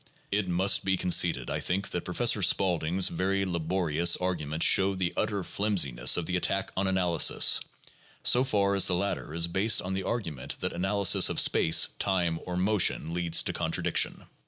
It 0.31 0.47
must 0.47 0.83
be 0.83 0.97
conceded, 0.97 1.51
I 1.51 1.59
think, 1.59 1.91
that 1.91 2.05
Professor 2.05 2.41
Spaulding 2.41 2.99
's 2.99 3.07
very 3.09 3.45
la 3.45 3.59
borious 3.59 4.19
arguments 4.19 4.65
show 4.65 4.95
the 4.95 5.13
utter 5.15 5.43
flimsiness 5.43 6.17
of 6.17 6.25
the 6.25 6.35
attack 6.35 6.71
on 6.75 6.87
analysis, 6.87 7.59
so 8.23 8.43
far 8.43 8.73
as 8.73 8.87
the 8.87 8.95
latter 8.95 9.31
is 9.31 9.45
based 9.47 9.79
on 9.79 9.93
the 9.93 10.01
argument 10.01 10.55
that 10.59 10.73
analysis 10.73 11.29
of 11.29 11.39
space, 11.39 11.89
time, 11.99 12.39
or 12.47 12.57
motion 12.57 13.13
leads 13.13 13.43
to 13.43 13.53
contradiction. 13.53 14.25